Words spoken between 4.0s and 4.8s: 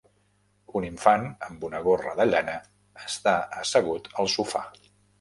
al sofà.